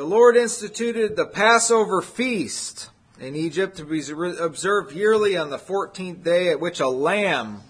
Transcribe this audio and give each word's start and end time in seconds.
the 0.00 0.06
Lord 0.06 0.34
instituted 0.34 1.14
the 1.14 1.26
Passover 1.26 2.00
feast 2.00 2.88
in 3.20 3.36
Egypt 3.36 3.76
to 3.76 3.84
be 3.84 4.00
observed 4.40 4.94
yearly 4.94 5.36
on 5.36 5.50
the 5.50 5.58
14th 5.58 6.24
day 6.24 6.48
at 6.48 6.58
which 6.58 6.80
a 6.80 6.88
lamb 6.88 7.60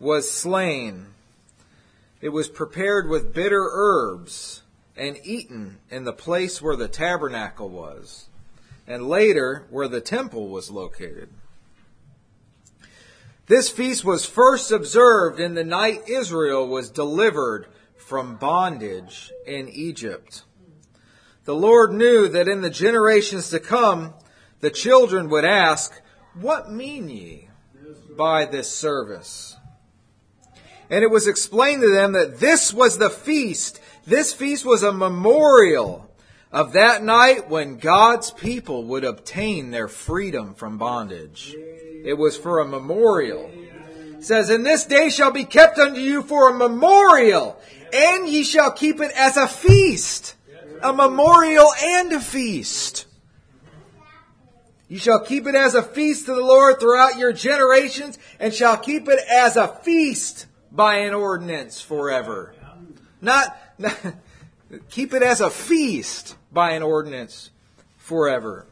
was 0.00 0.28
slain. 0.28 1.06
It 2.20 2.30
was 2.30 2.48
prepared 2.48 3.08
with 3.08 3.32
bitter 3.32 3.70
herbs 3.70 4.62
and 4.96 5.16
eaten 5.22 5.78
in 5.88 6.02
the 6.02 6.12
place 6.12 6.60
where 6.60 6.74
the 6.74 6.88
tabernacle 6.88 7.68
was, 7.68 8.26
and 8.88 9.06
later 9.06 9.64
where 9.70 9.86
the 9.86 10.00
temple 10.00 10.48
was 10.48 10.68
located. 10.68 11.28
This 13.46 13.68
feast 13.68 14.04
was 14.04 14.26
first 14.26 14.72
observed 14.72 15.38
in 15.38 15.54
the 15.54 15.62
night 15.62 16.08
Israel 16.08 16.66
was 16.66 16.90
delivered 16.90 17.68
from 17.96 18.34
bondage 18.34 19.30
in 19.46 19.68
Egypt. 19.68 20.42
The 21.44 21.54
Lord 21.54 21.92
knew 21.92 22.28
that 22.28 22.48
in 22.48 22.60
the 22.60 22.70
generations 22.70 23.50
to 23.50 23.58
come, 23.58 24.14
the 24.60 24.70
children 24.70 25.28
would 25.30 25.44
ask, 25.44 25.92
What 26.34 26.70
mean 26.70 27.08
ye 27.08 27.48
by 28.16 28.44
this 28.44 28.72
service? 28.72 29.56
And 30.88 31.02
it 31.02 31.10
was 31.10 31.26
explained 31.26 31.82
to 31.82 31.90
them 31.90 32.12
that 32.12 32.38
this 32.38 32.72
was 32.72 32.98
the 32.98 33.10
feast. 33.10 33.80
This 34.06 34.32
feast 34.32 34.64
was 34.64 34.82
a 34.82 34.92
memorial 34.92 36.08
of 36.52 36.74
that 36.74 37.02
night 37.02 37.48
when 37.48 37.78
God's 37.78 38.30
people 38.30 38.84
would 38.84 39.04
obtain 39.04 39.70
their 39.70 39.88
freedom 39.88 40.54
from 40.54 40.78
bondage. 40.78 41.54
It 42.04 42.18
was 42.18 42.36
for 42.36 42.60
a 42.60 42.68
memorial. 42.68 43.50
It 44.18 44.24
says, 44.24 44.50
And 44.50 44.64
this 44.64 44.84
day 44.84 45.08
shall 45.08 45.30
be 45.32 45.44
kept 45.44 45.78
unto 45.78 45.98
you 45.98 46.22
for 46.22 46.50
a 46.50 46.54
memorial, 46.54 47.58
and 47.92 48.28
ye 48.28 48.44
shall 48.44 48.70
keep 48.70 49.00
it 49.00 49.10
as 49.16 49.36
a 49.36 49.48
feast. 49.48 50.36
A 50.82 50.92
memorial 50.92 51.68
and 51.80 52.12
a 52.12 52.20
feast. 52.20 53.06
You 54.88 54.98
shall 54.98 55.20
keep 55.20 55.46
it 55.46 55.54
as 55.54 55.74
a 55.74 55.82
feast 55.82 56.26
to 56.26 56.34
the 56.34 56.42
Lord 56.42 56.78
throughout 56.78 57.16
your 57.16 57.32
generations, 57.32 58.18
and 58.38 58.52
shall 58.52 58.76
keep 58.76 59.08
it 59.08 59.20
as 59.30 59.56
a 59.56 59.68
feast 59.68 60.46
by 60.70 60.96
an 60.96 61.14
ordinance 61.14 61.80
forever. 61.80 62.54
Not, 63.20 63.56
not 63.78 63.96
keep 64.90 65.14
it 65.14 65.22
as 65.22 65.40
a 65.40 65.50
feast 65.50 66.36
by 66.52 66.72
an 66.72 66.82
ordinance 66.82 67.50
forever. 67.96 68.66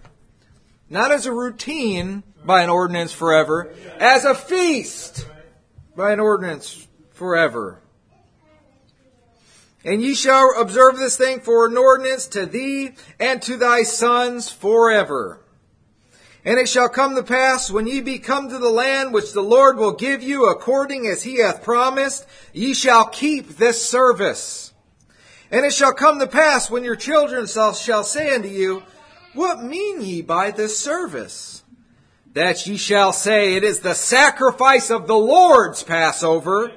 Not 0.90 1.12
as 1.12 1.26
a 1.26 1.32
routine 1.32 2.22
by 2.44 2.62
an 2.62 2.68
ordinance 2.70 3.12
forever, 3.12 3.72
as 3.98 4.24
a 4.24 4.34
feast 4.34 5.26
by 5.96 6.12
an 6.12 6.20
ordinance 6.20 6.86
forever. 7.12 7.80
And 9.84 10.02
ye 10.02 10.14
shall 10.14 10.60
observe 10.60 10.98
this 10.98 11.16
thing 11.16 11.40
for 11.40 11.66
an 11.66 11.76
ordinance 11.76 12.26
to 12.28 12.46
thee 12.46 12.92
and 13.18 13.40
to 13.42 13.56
thy 13.56 13.82
sons 13.82 14.50
forever. 14.50 15.40
And 16.44 16.58
it 16.58 16.68
shall 16.68 16.88
come 16.88 17.14
to 17.16 17.22
pass 17.22 17.70
when 17.70 17.86
ye 17.86 18.00
be 18.00 18.18
come 18.18 18.48
to 18.48 18.58
the 18.58 18.70
land 18.70 19.12
which 19.12 19.32
the 19.32 19.42
Lord 19.42 19.76
will 19.76 19.92
give 19.92 20.22
you 20.22 20.46
according 20.46 21.06
as 21.06 21.22
he 21.22 21.38
hath 21.40 21.62
promised, 21.62 22.26
ye 22.52 22.72
shall 22.72 23.06
keep 23.06 23.56
this 23.56 23.86
service. 23.86 24.72
And 25.50 25.66
it 25.66 25.74
shall 25.74 25.92
come 25.92 26.18
to 26.18 26.26
pass 26.26 26.70
when 26.70 26.84
your 26.84 26.96
children 26.96 27.46
shall, 27.46 27.74
say 27.74 28.34
unto 28.34 28.48
you, 28.48 28.82
What 29.34 29.62
mean 29.62 30.00
ye 30.00 30.22
by 30.22 30.50
this 30.50 30.78
service? 30.78 31.62
That 32.32 32.66
ye 32.66 32.76
shall 32.76 33.12
say, 33.12 33.56
It 33.56 33.64
is 33.64 33.80
the 33.80 33.94
sacrifice 33.94 34.90
of 34.90 35.06
the 35.06 35.18
Lord's 35.18 35.82
Passover, 35.82 36.70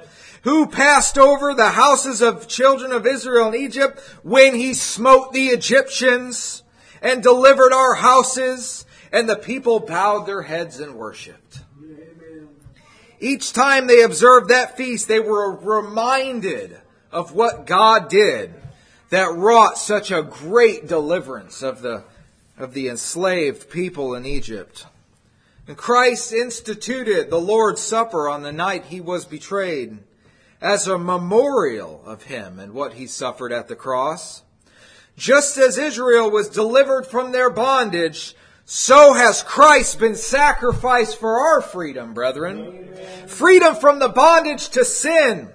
who 0.44 0.66
passed 0.66 1.16
over 1.16 1.54
the 1.54 1.70
houses 1.70 2.20
of 2.20 2.46
children 2.46 2.92
of 2.92 3.06
Israel 3.06 3.48
in 3.48 3.54
Egypt 3.54 3.98
when 4.22 4.54
he 4.54 4.74
smote 4.74 5.32
the 5.32 5.46
Egyptians 5.46 6.62
and 7.00 7.22
delivered 7.22 7.72
our 7.72 7.94
houses 7.94 8.84
and 9.10 9.26
the 9.28 9.36
people 9.36 9.80
bowed 9.80 10.26
their 10.26 10.42
heads 10.42 10.80
and 10.80 10.94
worshiped. 10.94 11.60
Each 13.20 13.54
time 13.54 13.86
they 13.86 14.02
observed 14.02 14.50
that 14.50 14.76
feast, 14.76 15.08
they 15.08 15.20
were 15.20 15.56
reminded 15.56 16.78
of 17.10 17.32
what 17.32 17.64
God 17.64 18.10
did 18.10 18.52
that 19.08 19.32
wrought 19.32 19.78
such 19.78 20.10
a 20.10 20.22
great 20.22 20.86
deliverance 20.86 21.62
of 21.62 21.80
the, 21.80 22.04
of 22.58 22.74
the 22.74 22.88
enslaved 22.88 23.70
people 23.70 24.14
in 24.14 24.26
Egypt. 24.26 24.84
And 25.66 25.76
Christ 25.76 26.34
instituted 26.34 27.30
the 27.30 27.40
Lord's 27.40 27.80
Supper 27.80 28.28
on 28.28 28.42
the 28.42 28.52
night 28.52 28.86
he 28.86 29.00
was 29.00 29.24
betrayed 29.24 30.00
as 30.60 30.86
a 30.86 30.98
memorial 30.98 32.02
of 32.06 32.24
him 32.24 32.58
and 32.58 32.72
what 32.72 32.94
he 32.94 33.06
suffered 33.06 33.52
at 33.52 33.68
the 33.68 33.76
cross. 33.76 34.42
Just 35.16 35.56
as 35.58 35.78
Israel 35.78 36.30
was 36.30 36.48
delivered 36.48 37.06
from 37.06 37.32
their 37.32 37.50
bondage, 37.50 38.34
so 38.64 39.12
has 39.12 39.42
Christ 39.42 39.98
been 39.98 40.16
sacrificed 40.16 41.18
for 41.18 41.38
our 41.38 41.60
freedom, 41.60 42.14
brethren. 42.14 42.60
Amen. 42.60 43.28
Freedom 43.28 43.76
from 43.76 43.98
the 43.98 44.08
bondage 44.08 44.70
to 44.70 44.84
sin. 44.84 45.50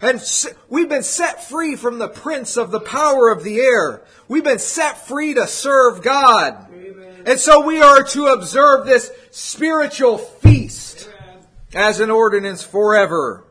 And 0.00 0.22
we've 0.68 0.88
been 0.88 1.02
set 1.02 1.44
free 1.44 1.76
from 1.76 1.98
the 1.98 2.08
prince 2.08 2.56
of 2.56 2.70
the 2.70 2.80
power 2.80 3.30
of 3.30 3.44
the 3.44 3.58
air. 3.58 4.02
We've 4.28 4.44
been 4.44 4.58
set 4.58 5.06
free 5.06 5.34
to 5.34 5.46
serve 5.46 6.02
God. 6.02 6.66
Amen. 6.72 7.22
And 7.26 7.38
so 7.38 7.64
we 7.64 7.80
are 7.82 8.02
to 8.04 8.28
observe 8.28 8.86
this 8.86 9.12
spiritual 9.30 10.18
feast 10.18 11.08
Amen. 11.08 11.44
as 11.74 12.00
an 12.00 12.10
ordinance 12.10 12.62
forever. 12.62 13.44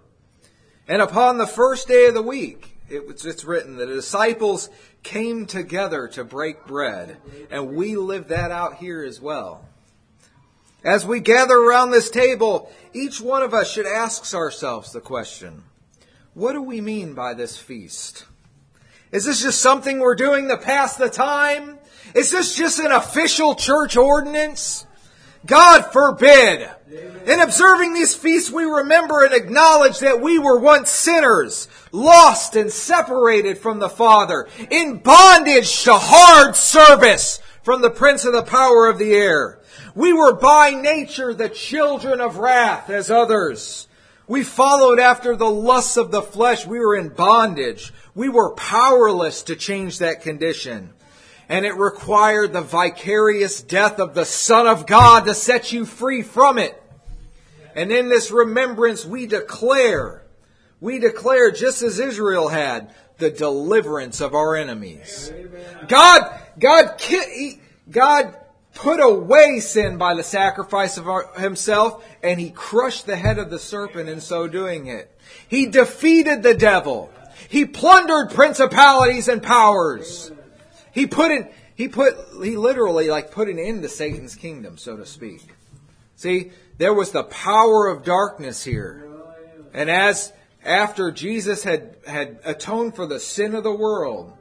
And 0.89 1.03
upon 1.03 1.37
the 1.37 1.45
first 1.45 1.87
day 1.87 2.07
of 2.07 2.15
the 2.15 2.21
week, 2.23 2.75
it 2.89 3.07
was, 3.07 3.23
it's 3.23 3.45
written 3.45 3.77
the 3.77 3.85
disciples 3.85 4.69
came 5.03 5.45
together 5.45 6.07
to 6.09 6.23
break 6.23 6.65
bread. 6.65 7.17
And 7.51 7.75
we 7.75 7.95
live 7.95 8.29
that 8.29 8.49
out 8.49 8.77
here 8.77 9.03
as 9.03 9.21
well. 9.21 9.63
As 10.83 11.05
we 11.05 11.19
gather 11.19 11.55
around 11.55 11.91
this 11.91 12.09
table, 12.09 12.71
each 12.91 13.21
one 13.21 13.43
of 13.43 13.53
us 13.53 13.71
should 13.71 13.85
ask 13.85 14.33
ourselves 14.33 14.91
the 14.91 14.99
question, 14.99 15.63
what 16.33 16.53
do 16.53 16.61
we 16.63 16.81
mean 16.81 17.13
by 17.13 17.35
this 17.35 17.55
feast? 17.55 18.25
Is 19.11 19.25
this 19.25 19.43
just 19.43 19.61
something 19.61 19.99
we're 19.99 20.15
doing 20.15 20.47
to 20.47 20.57
pass 20.57 20.95
the 20.95 21.09
time? 21.09 21.77
Is 22.15 22.31
this 22.31 22.55
just 22.55 22.79
an 22.79 22.91
official 22.91 23.53
church 23.53 23.95
ordinance? 23.95 24.87
God 25.45 25.91
forbid. 25.91 26.69
In 27.25 27.39
observing 27.39 27.93
these 27.93 28.15
feasts, 28.15 28.51
we 28.51 28.63
remember 28.63 29.23
and 29.23 29.33
acknowledge 29.33 29.99
that 29.99 30.21
we 30.21 30.39
were 30.39 30.57
once 30.57 30.89
sinners, 30.89 31.67
lost 31.91 32.55
and 32.55 32.71
separated 32.71 33.57
from 33.57 33.79
the 33.79 33.89
Father, 33.89 34.47
in 34.71 34.97
bondage 34.97 35.83
to 35.83 35.93
hard 35.93 36.55
service 36.55 37.39
from 37.61 37.81
the 37.81 37.91
prince 37.91 38.25
of 38.25 38.33
the 38.33 38.41
power 38.41 38.87
of 38.87 38.97
the 38.97 39.13
air. 39.13 39.59
We 39.93 40.13
were 40.13 40.33
by 40.33 40.71
nature 40.71 41.33
the 41.33 41.49
children 41.49 42.21
of 42.21 42.37
wrath 42.37 42.89
as 42.89 43.11
others. 43.11 43.87
We 44.27 44.43
followed 44.43 44.99
after 44.99 45.35
the 45.35 45.49
lusts 45.49 45.97
of 45.97 46.11
the 46.11 46.21
flesh. 46.21 46.65
We 46.65 46.79
were 46.79 46.95
in 46.95 47.09
bondage. 47.09 47.93
We 48.15 48.29
were 48.29 48.53
powerless 48.55 49.43
to 49.43 49.55
change 49.55 49.99
that 49.99 50.21
condition 50.21 50.93
and 51.49 51.65
it 51.65 51.75
required 51.75 52.53
the 52.53 52.61
vicarious 52.61 53.61
death 53.61 53.99
of 53.99 54.13
the 54.13 54.25
Son 54.25 54.67
of 54.67 54.85
God 54.85 55.25
to 55.25 55.33
set 55.33 55.73
you 55.73 55.83
free 55.83 56.21
from 56.21 56.59
it. 56.59 56.81
And 57.75 57.91
in 57.91 58.07
this 58.07 58.29
remembrance, 58.29 59.03
we 59.03 59.25
declare, 59.25 60.23
we 60.79 60.99
declare, 60.99 61.51
just 61.51 61.81
as 61.81 61.99
Israel 61.99 62.49
had, 62.49 62.93
the 63.17 63.31
deliverance 63.31 64.21
of 64.21 64.35
our 64.35 64.55
enemies. 64.55 65.33
God, 65.87 66.39
God, 66.59 67.01
God 67.89 68.35
put 68.75 68.99
away 68.99 69.59
sin 69.59 69.97
by 69.97 70.15
the 70.15 70.23
sacrifice 70.23 70.97
of 70.97 71.09
our, 71.09 71.33
himself, 71.37 72.05
and 72.23 72.39
he 72.39 72.51
crushed 72.51 73.05
the 73.07 73.17
head 73.17 73.39
of 73.39 73.49
the 73.49 73.59
serpent 73.59 74.07
in 74.07 74.21
so 74.21 74.47
doing 74.47 74.87
it. 74.87 75.13
He 75.47 75.65
defeated 75.65 76.43
the 76.43 76.53
devil. 76.53 77.11
He 77.49 77.65
plundered 77.65 78.31
principalities 78.31 79.27
and 79.27 79.41
powers. 79.41 80.31
He 80.91 81.07
put 81.07 81.31
it, 81.31 81.53
he 81.75 81.87
put, 81.87 82.15
he 82.43 82.57
literally 82.57 83.09
like 83.09 83.31
put 83.31 83.49
an 83.49 83.59
end 83.59 83.83
to 83.83 83.89
Satan's 83.89 84.35
kingdom, 84.35 84.77
so 84.77 84.97
to 84.97 85.05
speak. 85.05 85.41
See, 86.15 86.51
there 86.77 86.93
was 86.93 87.11
the 87.11 87.23
power 87.23 87.87
of 87.87 88.03
darkness 88.03 88.63
here. 88.63 89.07
And 89.73 89.89
as, 89.89 90.33
after 90.63 91.11
Jesus 91.11 91.63
had, 91.63 91.95
had 92.05 92.39
atoned 92.43 92.95
for 92.95 93.05
the 93.05 93.19
sin 93.19 93.55
of 93.55 93.63
the 93.63 93.75
world, 93.75 94.33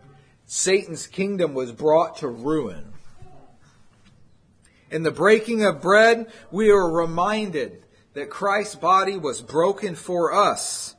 Satan's 0.47 1.06
kingdom 1.06 1.55
was 1.55 1.73
brought 1.73 2.19
to 2.19 2.29
ruin. 2.29 2.93
In 4.91 5.03
the 5.03 5.11
breaking 5.11 5.65
of 5.65 5.83
bread, 5.83 6.33
we 6.50 6.71
are 6.71 6.91
reminded 6.91 7.85
that 8.15 8.31
Christ's 8.31 8.75
body 8.75 9.17
was 9.17 9.43
broken 9.43 9.95
for 9.95 10.33
us. 10.33 10.97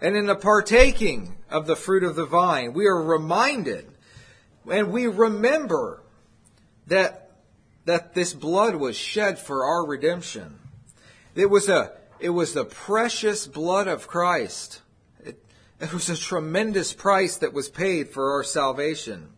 And 0.00 0.16
in 0.16 0.26
the 0.26 0.34
partaking 0.34 1.36
of 1.50 1.66
the 1.66 1.76
fruit 1.76 2.02
of 2.02 2.16
the 2.16 2.26
vine, 2.26 2.72
we 2.72 2.86
are 2.86 3.02
reminded 3.02 3.86
and 4.70 4.92
we 4.92 5.06
remember 5.06 6.02
that, 6.86 7.32
that 7.84 8.14
this 8.14 8.32
blood 8.32 8.76
was 8.76 8.96
shed 8.96 9.38
for 9.38 9.64
our 9.64 9.86
redemption. 9.86 10.58
It 11.34 11.50
was 11.50 11.68
a, 11.68 11.92
it 12.18 12.30
was 12.30 12.54
the 12.54 12.64
precious 12.64 13.46
blood 13.46 13.88
of 13.88 14.06
Christ. 14.08 14.80
It, 15.24 15.42
it 15.80 15.92
was 15.92 16.08
a 16.08 16.16
tremendous 16.16 16.92
price 16.92 17.36
that 17.38 17.52
was 17.52 17.68
paid 17.68 18.08
for 18.10 18.32
our 18.32 18.42
salvation. 18.42 19.28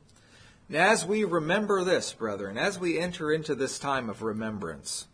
And 0.69 0.77
as 0.77 1.05
we 1.05 1.25
remember 1.25 1.83
this, 1.83 2.13
brethren, 2.13 2.59
as 2.59 2.79
we 2.79 2.99
enter 2.99 3.33
into 3.33 3.55
this 3.55 3.79
time 3.79 4.11
of 4.11 4.23
remembrance, 4.23 5.07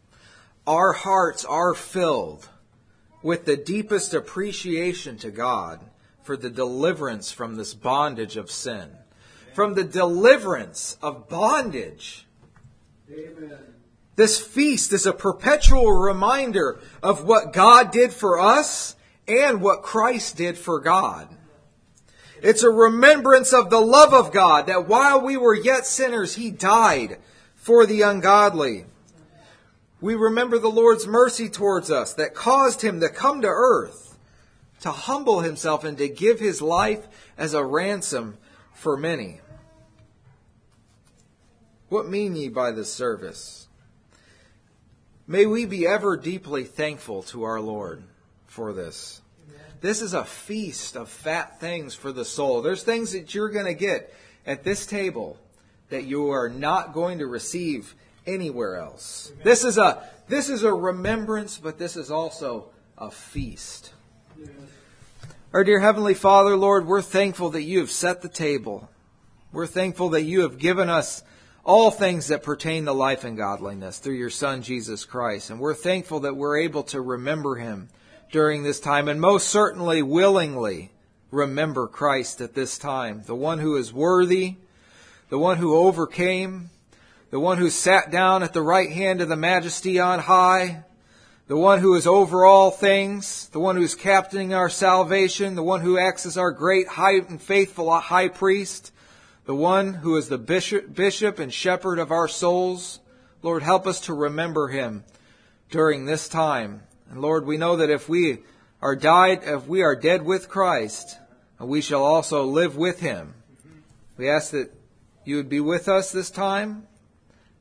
our 0.67 0.93
hearts 0.93 1.45
are 1.45 1.75
filled 1.75 2.49
with 3.23 3.45
the 3.45 3.57
deepest 3.57 4.13
appreciation 4.15 5.17
to 5.19 5.31
God 5.31 5.81
for 6.23 6.37
the 6.37 6.51
deliverance 6.51 7.31
from 7.31 7.55
this 7.55 7.73
bondage 7.73 8.37
of 8.37 8.51
sin, 8.51 8.91
from 9.55 9.75
the 9.75 9.85
deliverance 9.85 10.99
of 11.01 11.29
bondage. 11.29 12.27
Amen. 13.11 13.59
This 14.17 14.39
feast 14.39 14.93
is 14.93 15.07
a 15.07 15.13
perpetual 15.13 15.93
reminder 15.93 16.81
of 17.03 17.25
what 17.25 17.53
God 17.53 17.91
did 17.91 18.13
for 18.13 18.39
us 18.39 18.95
and 19.27 19.61
what 19.61 19.83
Christ 19.83 20.37
did 20.37 20.59
for 20.59 20.81
God. 20.81 21.29
It's 22.43 22.63
a 22.63 22.71
remembrance 22.71 23.53
of 23.53 23.71
the 23.71 23.81
love 23.81 24.13
of 24.13 24.33
God 24.33 24.67
that 24.67 24.87
while 24.87 25.21
we 25.21 25.37
were 25.37 25.55
yet 25.55 25.87
sinners, 25.87 26.35
He 26.35 26.51
died 26.51 27.19
for 27.55 27.87
the 27.87 28.03
ungodly. 28.03 28.85
We 30.01 30.15
remember 30.15 30.59
the 30.59 30.69
Lord's 30.69 31.07
mercy 31.07 31.49
towards 31.49 31.91
us 31.91 32.13
that 32.15 32.35
caused 32.35 32.83
Him 32.83 33.01
to 33.01 33.09
come 33.09 33.41
to 33.41 33.49
earth, 33.49 34.19
to 34.81 34.91
humble 34.91 35.41
Himself 35.41 35.85
and 35.85 35.97
to 35.99 36.09
give 36.09 36.39
His 36.39 36.61
life 36.61 37.07
as 37.39 37.55
a 37.55 37.65
ransom 37.65 38.37
for 38.75 38.97
many. 38.97 39.41
What 41.95 42.09
mean 42.09 42.35
ye 42.35 42.49
by 42.49 42.73
this 42.73 42.93
service? 42.93 43.69
May 45.29 45.47
we 45.47 45.65
be 45.65 45.87
ever 45.87 46.17
deeply 46.17 46.65
thankful 46.65 47.23
to 47.23 47.45
our 47.45 47.61
Lord 47.61 48.03
for 48.49 48.73
this. 48.73 49.23
This 49.81 50.03
is 50.03 50.13
a 50.13 50.25
feast 50.25 50.97
of 50.97 51.09
fat 51.09 51.61
things 51.61 51.95
for 51.95 52.11
the 52.11 52.25
soul. 52.25 52.63
There's 52.63 52.83
things 52.83 53.13
that 53.13 53.33
you're 53.33 53.49
going 53.49 53.67
to 53.67 53.75
get 53.75 54.13
at 54.45 54.65
this 54.65 54.87
table 54.87 55.39
that 55.91 56.03
you 56.03 56.31
are 56.31 56.49
not 56.49 56.95
going 56.95 57.21
to 57.21 57.29
receive 57.29 57.95
anywhere 58.27 58.75
else. 58.75 59.31
Amen. 59.31 59.45
This 59.45 59.63
is 59.63 59.79
a 59.79 60.03
this 60.27 60.49
is 60.51 60.65
a 60.65 60.75
remembrance, 60.75 61.59
but 61.59 61.79
this 61.79 61.97
is 61.97 62.11
also 62.11 62.71
a 62.99 63.13
feast. 63.13 63.93
Our 65.53 65.63
dear 65.63 65.79
heavenly 65.79 66.15
Father, 66.15 66.57
Lord, 66.57 66.89
we're 66.89 67.03
thankful 67.03 67.51
that 67.51 67.63
you 67.63 67.79
have 67.79 67.91
set 67.93 68.21
the 68.21 68.29
table. 68.29 68.91
We're 69.53 69.69
thankful 69.69 70.09
that 70.09 70.23
you 70.23 70.41
have 70.41 70.59
given 70.59 70.91
us 70.91 71.23
all 71.65 71.91
things 71.91 72.29
that 72.29 72.43
pertain 72.43 72.85
to 72.85 72.93
life 72.93 73.25
and 73.25 73.39
godliness 73.39 73.99
through 73.99 74.15
your 74.15 74.31
Son 74.31 74.61
Jesus 74.61 75.07
Christ, 75.07 75.49
and 75.49 75.59
we're 75.59 75.73
thankful 75.73 76.21
that 76.21 76.37
we're 76.37 76.59
able 76.59 76.83
to 76.85 77.01
remember 77.01 77.57
him 77.57 77.89
during 78.31 78.63
this 78.63 78.81
time 78.81 79.09
and 79.09 79.19
most 79.19 79.49
certainly 79.49 80.03
willingly 80.03 80.91
remember 81.31 81.87
Christ 81.87 82.43
at 82.43 82.55
this 82.55 82.77
time. 82.77 83.23
The 83.25 83.35
one 83.35 83.61
who 83.61 83.77
is 83.77 83.95
worthy, 83.95 84.57
the 85.31 85.39
one 85.39 85.57
who 85.57 85.75
overcame, 85.75 86.69
the 87.31 87.41
one 87.41 87.57
who 87.57 87.71
sat 87.71 88.11
down 88.11 88.43
at 88.43 88.53
the 88.53 88.63
right 88.63 88.91
hand 88.91 89.23
of 89.23 89.31
the 89.31 89.37
majesty 89.37 89.99
on 89.99 90.19
high, 90.19 90.85
the 91.47 91.57
one 91.57 91.81
who 91.81 91.95
is 91.95 92.07
over 92.07 92.45
all 92.45 92.71
things, 92.71 93.49
the 93.49 93.61
one 93.61 93.77
who 93.77 93.83
is 93.83 93.95
captaining 93.95 94.53
our 94.53 94.69
salvation, 94.69 95.55
the 95.55 95.63
one 95.63 95.81
who 95.81 95.99
acts 95.99 96.27
as 96.27 96.37
our 96.37 96.51
great 96.51 96.89
high 96.89 97.17
and 97.17 97.41
faithful 97.41 97.91
high 97.99 98.29
priest, 98.29 98.93
the 99.47 99.55
one 99.55 99.95
who 99.95 100.17
is 100.17 100.29
the 100.29 100.39
bishop, 100.39 101.39
and 101.39 101.53
shepherd 101.53 101.99
of 101.99 102.11
our 102.11 102.29
souls. 102.29 103.01
Lord, 103.43 103.63
help 103.63 103.87
us 103.87 104.01
to 104.01 104.15
remember 104.15 104.69
him 104.69 105.05
during 105.71 106.07
this 106.07 106.29
time 106.29 106.83
and 107.15 107.23
Lord, 107.23 107.47
we 107.47 107.57
know 107.57 107.77
that 107.77 107.91
if 107.91 108.09
we 108.09 108.41
are 108.83 108.97
died, 108.97 109.43
if 109.45 109.67
we 109.67 109.83
are 109.83 109.95
dead 109.95 110.25
with 110.25 110.49
Christ, 110.49 111.17
we 111.61 111.81
shall 111.81 112.03
also 112.03 112.45
live 112.45 112.77
with 112.77 112.99
him. 112.99 113.35
We 114.17 114.29
ask 114.29 114.51
that 114.51 114.73
you 115.25 115.37
would 115.37 115.49
be 115.49 115.61
with 115.61 115.89
us 115.89 116.13
this 116.13 116.31
time. 116.31 116.89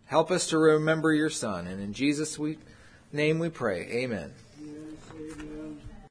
Help 0.05 0.31
us 0.31 0.47
to 0.47 0.57
remember 0.57 1.13
your 1.13 1.29
Son. 1.29 1.67
And 1.67 1.81
in 1.81 1.93
Jesus' 1.93 2.39
name 3.11 3.39
we 3.39 3.49
pray. 3.49 3.81
Amen. 4.03 4.33